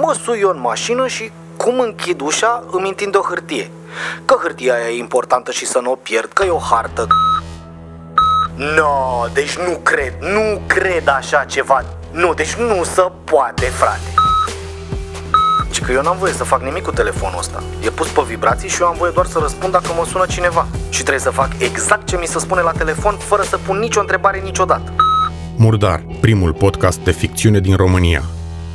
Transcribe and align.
mă 0.00 0.16
sui 0.22 0.38
eu 0.40 0.48
în 0.48 0.60
mașină 0.60 1.06
și 1.06 1.30
cum 1.56 1.80
închid 1.80 2.20
ușa 2.20 2.64
îmi 2.70 2.88
întind 2.88 3.16
o 3.16 3.20
hârtie. 3.20 3.70
Că 4.24 4.36
hârtia 4.42 4.74
aia 4.74 4.88
e 4.88 4.98
importantă 4.98 5.50
și 5.50 5.66
să 5.66 5.78
nu 5.78 5.90
o 5.90 5.94
pierd, 5.94 6.32
că 6.32 6.44
e 6.44 6.50
o 6.50 6.58
hartă. 6.58 7.06
No, 8.56 9.26
deci 9.32 9.56
nu 9.56 9.78
cred, 9.82 10.14
nu 10.20 10.60
cred 10.66 11.08
așa 11.08 11.44
ceva. 11.44 11.84
Nu, 12.10 12.34
deci 12.34 12.54
nu 12.54 12.84
se 12.84 13.02
poate, 13.24 13.64
frate. 13.64 14.14
Și 15.70 15.80
că 15.80 15.92
eu 15.92 16.02
n-am 16.02 16.16
voie 16.18 16.32
să 16.32 16.44
fac 16.44 16.62
nimic 16.62 16.82
cu 16.82 16.92
telefonul 16.92 17.38
ăsta. 17.38 17.62
E 17.84 17.90
pus 17.90 18.08
pe 18.08 18.22
vibrații 18.26 18.68
și 18.68 18.80
eu 18.80 18.86
am 18.86 18.96
voie 18.98 19.10
doar 19.14 19.26
să 19.26 19.38
răspund 19.38 19.72
dacă 19.72 19.88
mă 19.96 20.04
sună 20.06 20.26
cineva. 20.28 20.66
Și 20.88 21.00
trebuie 21.00 21.22
să 21.22 21.30
fac 21.30 21.48
exact 21.58 22.06
ce 22.06 22.16
mi 22.16 22.26
se 22.26 22.38
spune 22.38 22.60
la 22.60 22.72
telefon, 22.72 23.16
fără 23.16 23.42
să 23.42 23.58
pun 23.66 23.78
nicio 23.78 24.00
întrebare 24.00 24.38
niciodată. 24.38 24.92
Murdar, 25.56 26.06
primul 26.20 26.52
podcast 26.52 26.98
de 26.98 27.10
ficțiune 27.10 27.60
din 27.60 27.76
România. 27.76 28.22